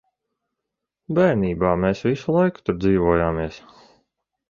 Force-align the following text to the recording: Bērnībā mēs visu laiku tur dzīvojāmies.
Bērnībā 1.19 1.75
mēs 1.83 2.03
visu 2.09 2.37
laiku 2.39 2.67
tur 2.67 2.83
dzīvojāmies. 2.83 3.65